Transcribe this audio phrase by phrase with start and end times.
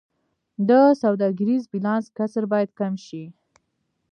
[0.69, 0.71] د
[1.01, 3.23] سوداګریز بیلانس کسر باید کم شي